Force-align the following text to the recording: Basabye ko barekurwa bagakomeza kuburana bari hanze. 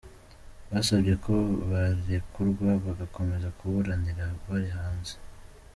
Basabye 0.69 1.13
ko 1.23 1.33
barekurwa 1.71 2.69
bagakomeza 2.85 3.47
kuburana 3.57 4.11
bari 4.47 4.69
hanze. 4.77 5.13